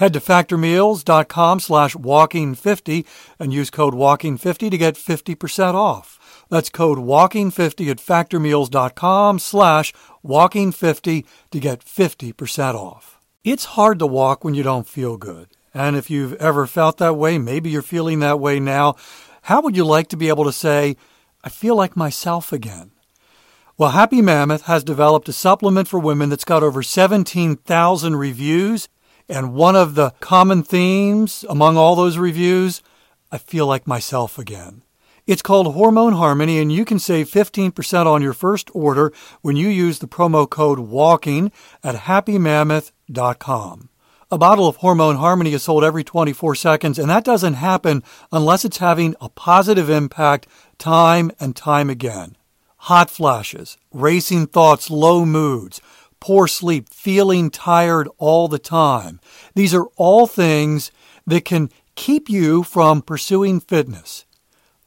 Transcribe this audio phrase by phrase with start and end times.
[0.00, 3.04] Head to factormeals.com slash walking50
[3.38, 6.46] and use code walking50 to get 50% off.
[6.48, 9.92] That's code walking50 at factormeals.com slash
[10.24, 13.20] walking50 to get 50% off.
[13.44, 15.48] It's hard to walk when you don't feel good.
[15.74, 18.96] And if you've ever felt that way, maybe you're feeling that way now,
[19.42, 20.96] how would you like to be able to say,
[21.44, 22.92] I feel like myself again?
[23.76, 28.88] Well, Happy Mammoth has developed a supplement for women that's got over 17,000 reviews
[29.30, 32.82] and one of the common themes among all those reviews,
[33.30, 34.82] I feel like myself again.
[35.26, 39.68] It's called Hormone Harmony, and you can save 15% on your first order when you
[39.68, 41.52] use the promo code WALKING
[41.84, 43.88] at happymammoth.com.
[44.32, 48.64] A bottle of Hormone Harmony is sold every 24 seconds, and that doesn't happen unless
[48.64, 50.46] it's having a positive impact
[50.78, 52.36] time and time again.
[52.84, 55.80] Hot flashes, racing thoughts, low moods,
[56.20, 59.20] poor sleep, feeling tired all the time.
[59.54, 60.92] These are all things
[61.26, 64.24] that can keep you from pursuing fitness.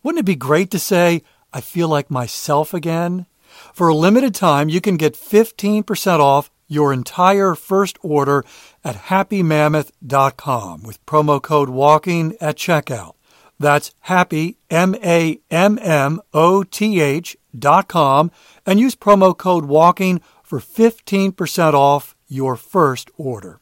[0.02, 3.26] Wouldn't it be great to say, I feel like myself again?
[3.74, 8.44] For a limited time, you can get 15% off your entire first order
[8.84, 13.14] at happymammoth.com with promo code WALKING at checkout.
[13.60, 18.32] That's happy, M A M M O T H dot com,
[18.66, 20.22] and use promo code WALKING
[20.54, 23.60] for 15% off your first order.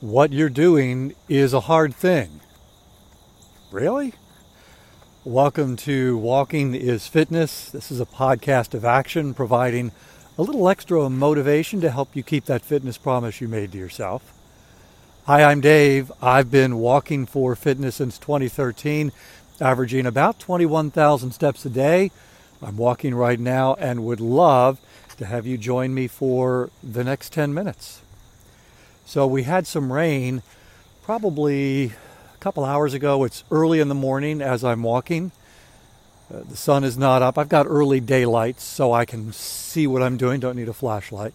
[0.00, 2.40] What you're doing is a hard thing.
[3.70, 4.12] Really?
[5.24, 7.70] Welcome to Walking is Fitness.
[7.70, 9.92] This is a podcast of action providing
[10.36, 14.34] a little extra motivation to help you keep that fitness promise you made to yourself.
[15.24, 16.12] Hi, I'm Dave.
[16.20, 19.12] I've been walking for fitness since 2013
[19.62, 22.10] averaging about 21,000 steps a day.
[22.60, 24.80] I'm walking right now and would love
[25.18, 28.02] to have you join me for the next 10 minutes.
[29.06, 30.42] So, we had some rain
[31.02, 33.24] probably a couple hours ago.
[33.24, 35.32] It's early in the morning as I'm walking.
[36.32, 37.36] Uh, the sun is not up.
[37.36, 41.34] I've got early daylight so I can see what I'm doing, don't need a flashlight.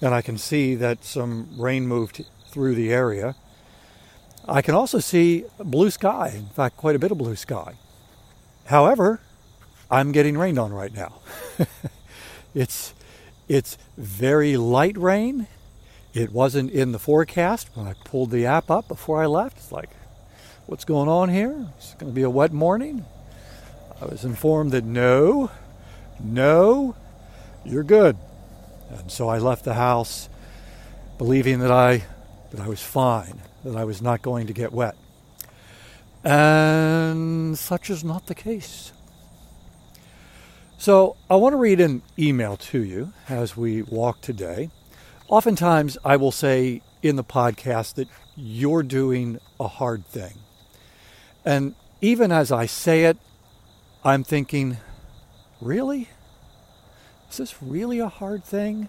[0.00, 3.36] And I can see that some rain moved through the area.
[4.46, 7.74] I can also see blue sky, in fact, quite a bit of blue sky.
[8.66, 9.20] However,
[9.90, 11.20] I'm getting rained on right now.
[12.54, 12.92] it's
[13.48, 15.46] it's very light rain.
[16.12, 19.58] It wasn't in the forecast when I pulled the app up before I left.
[19.58, 19.90] It's like,
[20.66, 21.68] what's going on here?
[21.76, 23.04] It's going to be a wet morning.
[24.00, 25.50] I was informed that no,
[26.22, 26.96] no,
[27.64, 28.16] you're good.
[28.90, 30.28] And so I left the house
[31.18, 32.04] believing that I
[32.50, 34.96] that I was fine that I was not going to get wet.
[36.22, 38.92] And such is not the case.
[40.78, 44.70] So I want to read an email to you as we walk today.
[45.28, 50.34] Oftentimes, I will say in the podcast that you're doing a hard thing.
[51.44, 53.18] And even as I say it,
[54.04, 54.78] I'm thinking,
[55.60, 56.08] really?
[57.30, 58.88] Is this really a hard thing?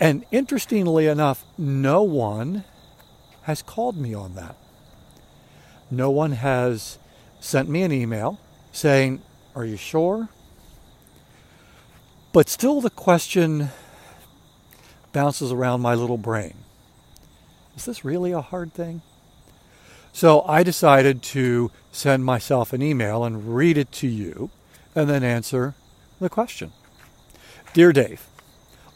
[0.00, 2.64] And interestingly enough, no one
[3.42, 4.56] has called me on that.
[5.90, 6.98] No one has
[7.40, 8.40] sent me an email
[8.72, 9.22] saying,
[9.54, 10.28] Are you sure?
[12.32, 13.68] But still, the question
[15.12, 16.54] bounces around my little brain
[17.76, 19.02] Is this really a hard thing?
[20.12, 24.50] So I decided to send myself an email and read it to you
[24.94, 25.74] and then answer
[26.20, 26.72] the question.
[27.72, 28.26] Dear Dave,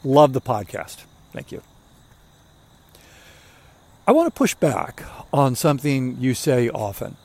[0.03, 1.05] love the podcast.
[1.33, 1.63] Thank you.
[4.07, 7.17] I want to push back on something you say often,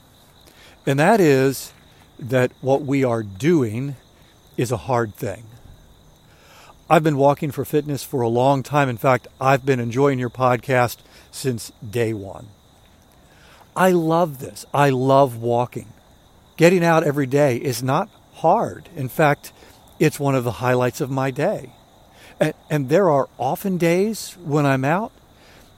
[0.85, 1.73] and that is
[2.19, 3.95] that what we are doing
[4.57, 5.45] is a hard thing.
[6.91, 8.89] I've been walking for fitness for a long time.
[8.89, 10.99] In fact, I've been enjoying your podcast
[11.31, 12.49] since day one.
[13.77, 14.67] I love this.
[14.75, 15.87] I love walking.
[16.57, 18.89] Getting out every day is not hard.
[18.97, 19.53] In fact,
[20.01, 21.73] it's one of the highlights of my day.
[22.41, 25.13] And, and, there are often days when I'm out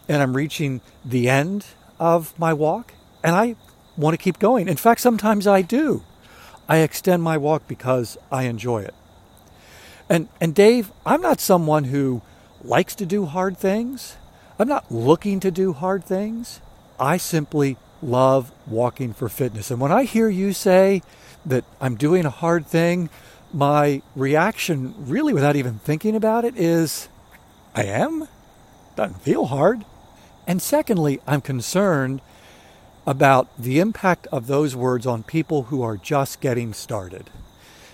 [0.09, 1.67] and I'm reaching the end
[1.99, 2.93] of my walk
[3.23, 3.57] and I
[3.97, 4.69] want to keep going.
[4.69, 6.03] In fact, sometimes I do.
[6.69, 8.95] I extend my walk because I enjoy it.
[10.09, 12.23] And, and Dave, I'm not someone who
[12.63, 14.17] likes to do hard things.
[14.59, 16.61] I'm not looking to do hard things.
[16.99, 19.71] I simply love walking for fitness.
[19.71, 21.03] And when I hear you say
[21.47, 23.09] that I'm doing a hard thing,
[23.53, 27.09] my reaction, really without even thinking about it, is
[27.75, 28.29] I am?
[28.97, 29.85] Doesn't feel hard.
[30.47, 32.21] And secondly, I'm concerned
[33.07, 37.31] about the impact of those words on people who are just getting started,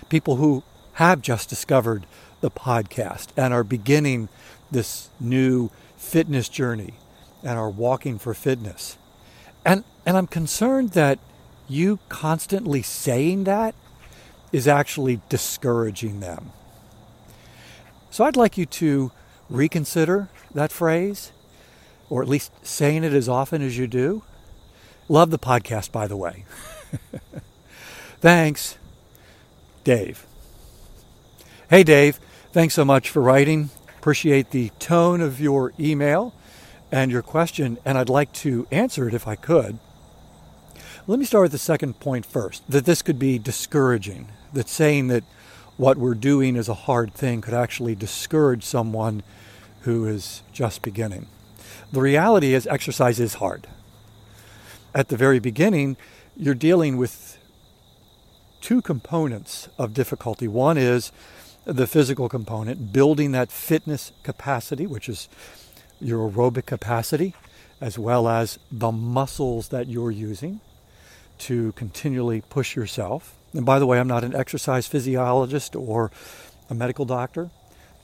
[0.09, 0.63] people who
[0.93, 2.05] have just discovered
[2.41, 4.29] the podcast and are beginning
[4.69, 6.93] this new fitness journey
[7.43, 8.97] and are walking for fitness.
[9.65, 11.19] And, and I'm concerned that
[11.67, 13.75] you constantly saying that
[14.51, 16.51] is actually discouraging them.
[18.09, 19.11] So I'd like you to
[19.49, 21.31] reconsider that phrase,
[22.11, 24.21] or at least saying it as often as you do.
[25.07, 26.43] Love the podcast, by the way.
[28.19, 28.77] Thanks,
[29.85, 30.27] Dave.
[31.69, 32.19] Hey, Dave.
[32.51, 33.69] Thanks so much for writing.
[33.97, 36.33] Appreciate the tone of your email
[36.91, 39.79] and your question, and I'd like to answer it if I could.
[41.07, 45.07] Let me start with the second point first that this could be discouraging, that saying
[45.07, 45.23] that
[45.77, 49.23] what we're doing is a hard thing could actually discourage someone
[49.83, 51.27] who is just beginning.
[51.91, 53.67] The reality is, exercise is hard.
[54.93, 55.97] At the very beginning,
[56.35, 57.37] you're dealing with
[58.61, 60.47] two components of difficulty.
[60.47, 61.11] One is
[61.65, 65.29] the physical component, building that fitness capacity, which is
[65.99, 67.35] your aerobic capacity,
[67.79, 70.59] as well as the muscles that you're using
[71.39, 73.35] to continually push yourself.
[73.53, 76.11] And by the way, I'm not an exercise physiologist or
[76.69, 77.49] a medical doctor.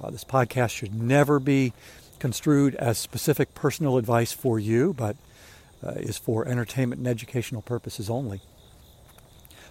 [0.01, 1.73] Uh, this podcast should never be
[2.19, 5.15] construed as specific personal advice for you, but
[5.83, 8.41] uh, is for entertainment and educational purposes only.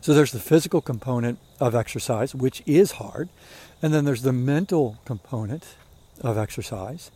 [0.01, 3.29] So there's the physical component of exercise, which is hard.
[3.83, 5.75] And then there's the mental component
[6.21, 7.11] of exercise,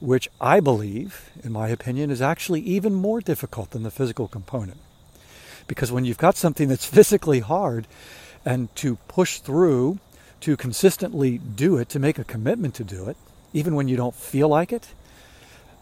[0.00, 4.78] which I believe, in my opinion, is actually even more difficult than the physical component.
[5.66, 7.86] Because when you've got something that's physically hard
[8.44, 9.98] and to push through,
[10.40, 13.16] to consistently do it, to make a commitment to do it,
[13.54, 14.88] even when you don't feel like it,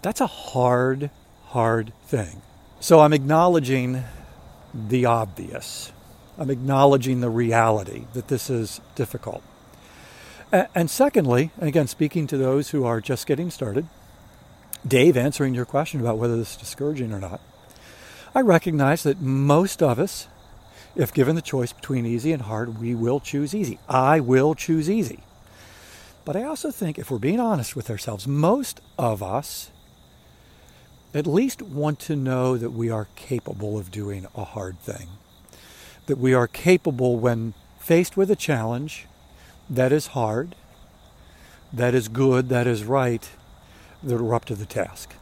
[0.03, 1.11] that's a hard,
[1.47, 2.43] hard thing.
[2.79, 4.05] So I'm acknowledging
[4.75, 5.91] the obvious.
[6.39, 9.43] I'm acknowledging the reality that this is difficult.
[10.53, 13.87] And secondly, and again, speaking to those who are just getting started,
[14.87, 17.41] Dave, answering your question about whether this is discouraging or not,
[18.35, 20.27] I recognize that most of us,
[20.95, 23.79] if given the choice between easy and hard, we will choose easy.
[23.89, 25.23] I will choose easy.
[26.25, 29.71] But I also think, if we're being honest with ourselves, most of us
[31.15, 35.09] at least want to know that we are capable of doing a hard thing.
[36.07, 39.07] That we are capable when faced with a challenge
[39.69, 40.55] that is hard,
[41.73, 43.29] that is good, that is right,
[44.03, 45.15] that we're up to the task.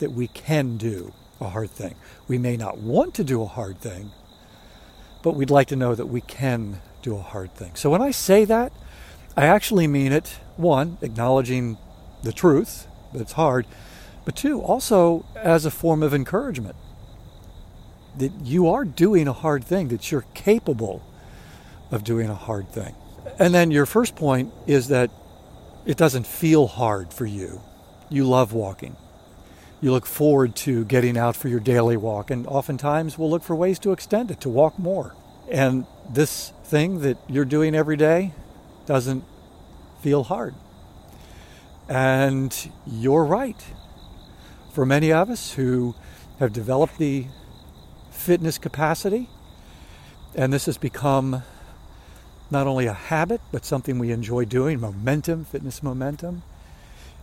[0.00, 1.94] That we can do a hard thing.
[2.26, 4.10] We may not want to do a hard thing,
[5.22, 7.74] but we'd like to know that we can do a hard thing.
[7.74, 8.72] So when I say that,
[9.36, 11.78] I actually mean it, one, acknowledging
[12.22, 13.66] the truth that it's hard,
[14.24, 16.76] but two, also as a form of encouragement
[18.18, 21.02] that you are doing a hard thing, that you're capable
[21.90, 22.94] of doing a hard thing.
[23.38, 25.10] And then your first point is that
[25.86, 27.60] it doesn't feel hard for you.
[28.08, 28.96] You love walking.
[29.80, 33.56] You look forward to getting out for your daily walk, and oftentimes we'll look for
[33.56, 35.14] ways to extend it, to walk more.
[35.50, 38.34] And this thing that you're doing every day
[38.90, 39.22] doesn't
[40.02, 40.52] feel hard.
[41.88, 42.52] And
[42.84, 43.64] you're right.
[44.72, 45.94] For many of us who
[46.40, 47.26] have developed the
[48.10, 49.28] fitness capacity,
[50.34, 51.44] and this has become
[52.50, 54.80] not only a habit, but something we enjoy doing.
[54.80, 56.42] Momentum, fitness momentum,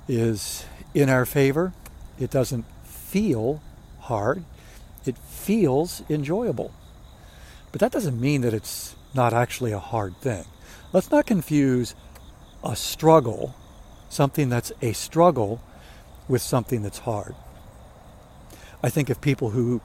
[0.07, 1.73] is in our favor.
[2.17, 3.61] It doesn't feel
[3.99, 4.45] hard,
[5.05, 6.71] it feels enjoyable.
[7.73, 10.45] But that doesn't mean that it's not actually a hard thing.
[10.93, 11.95] Let's not confuse
[12.63, 13.55] a struggle,
[14.09, 15.61] something that's a struggle,
[16.27, 17.35] with something that's hard.
[18.83, 19.81] I think of people who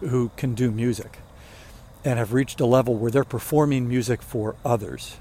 [0.00, 1.18] who can do music
[2.04, 5.16] and have reached a level where they're performing music for others,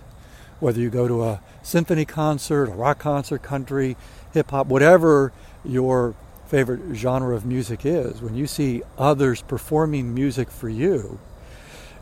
[0.60, 3.98] Whether you go to a symphony concert, a rock concert, country,
[4.34, 5.34] hip hop, whatever
[5.65, 6.15] your
[6.48, 11.20] favorite genre of music is, when you see others performing music for you,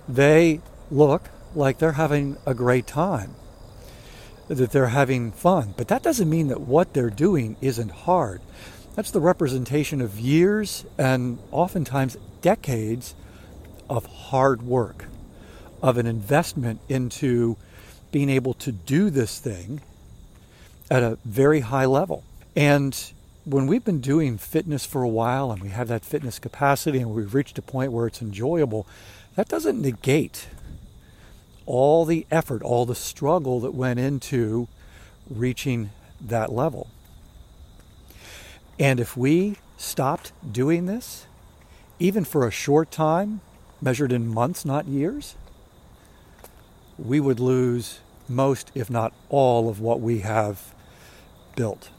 [0.07, 0.61] they
[0.91, 3.35] look like they're having a great time,
[4.47, 5.73] that they're having fun.
[5.77, 8.41] But that doesn't mean that what they're doing isn't hard.
[8.95, 13.15] That's the representation of years and oftentimes decades
[13.89, 15.05] of hard work,
[15.81, 17.57] of an investment into
[18.11, 19.81] being able to do this thing
[20.89, 22.23] at a very high level.
[22.55, 22.97] And
[23.43, 27.11] when we've been doing fitness for a while and we have that fitness capacity and
[27.11, 28.87] we've reached a point where it's enjoyable,
[29.35, 30.47] that doesn't negate
[31.65, 34.67] all the effort, all the struggle that went into
[35.29, 35.89] reaching
[36.21, 36.89] that level.
[38.79, 41.27] And if we stopped doing this,
[41.99, 43.41] even for a short time,
[43.81, 45.35] measured in months, not years,
[46.97, 50.73] we would lose most, if not all, of what we have
[51.55, 51.89] built.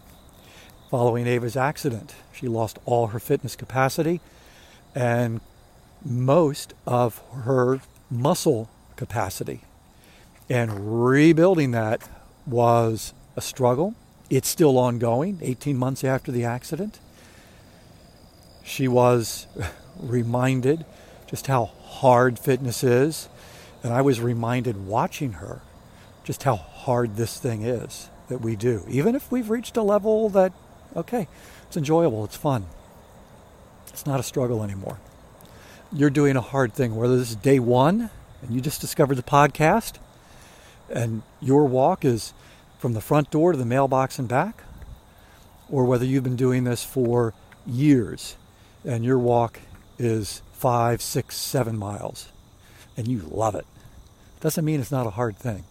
[0.90, 4.20] Following Ava's accident, she lost all her fitness capacity
[4.94, 5.40] and
[6.04, 7.80] most of her
[8.10, 9.60] muscle capacity.
[10.48, 12.08] And rebuilding that
[12.46, 13.94] was a struggle.
[14.30, 16.98] It's still ongoing, 18 months after the accident.
[18.64, 19.46] She was
[20.00, 20.84] reminded
[21.26, 23.28] just how hard fitness is.
[23.82, 25.60] And I was reminded watching her
[26.24, 28.84] just how hard this thing is that we do.
[28.88, 30.52] Even if we've reached a level that,
[30.96, 31.28] okay,
[31.66, 32.66] it's enjoyable, it's fun.
[33.88, 34.98] It's not a struggle anymore.
[35.92, 38.10] You're doing a hard thing, whether this is day one
[38.42, 39.94] and you just discovered the podcast
[40.90, 42.32] and your walk is
[42.78, 44.62] from the front door to the mailbox and back,
[45.68, 47.34] or whether you've been doing this for
[47.66, 48.36] years
[48.84, 49.60] and your walk
[49.98, 52.28] is five, six, seven miles
[52.96, 53.66] and you love it.
[54.40, 55.64] Doesn't mean it's not a hard thing.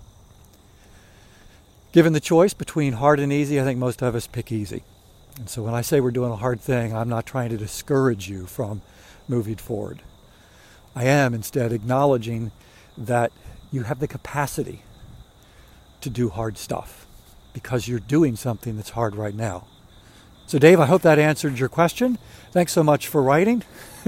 [1.91, 4.84] Given the choice between hard and easy, I think most of us pick easy.
[5.38, 8.29] And so when I say we're doing a hard thing, I'm not trying to discourage
[8.29, 8.81] you from
[9.27, 10.01] moving forward.
[10.95, 12.51] I am instead acknowledging
[12.97, 13.31] that
[13.71, 14.83] you have the capacity
[16.01, 17.05] to do hard stuff
[17.53, 19.67] because you're doing something that's hard right now.
[20.47, 22.17] So, Dave, I hope that answered your question.
[22.51, 23.63] Thanks so much for writing.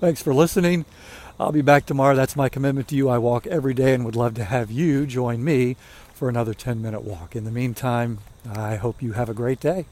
[0.00, 0.84] Thanks for listening.
[1.40, 2.14] I'll be back tomorrow.
[2.14, 3.08] That's my commitment to you.
[3.08, 5.76] I walk every day and would love to have you join me
[6.14, 7.34] for another 10 minute walk.
[7.34, 8.18] In the meantime,
[8.48, 9.86] I hope you have a great day.